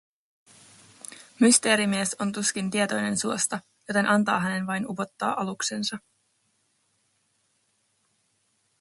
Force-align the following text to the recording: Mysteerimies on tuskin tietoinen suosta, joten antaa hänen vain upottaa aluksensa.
Mysteerimies 1.39 2.13
on 2.19 2.31
tuskin 2.31 2.71
tietoinen 2.71 3.17
suosta, 3.17 3.59
joten 3.87 4.05
antaa 4.05 4.39
hänen 4.39 4.67
vain 4.67 4.91
upottaa 4.91 5.39
aluksensa. 5.41 5.97